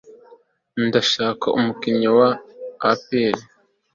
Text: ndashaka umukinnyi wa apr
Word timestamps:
ndashaka 0.85 1.45
umukinnyi 1.57 2.09
wa 2.17 2.29
apr 2.91 3.35